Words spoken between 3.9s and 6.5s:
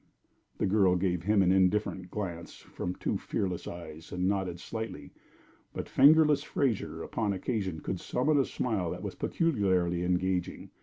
and nodded slightly. But "Fingerless"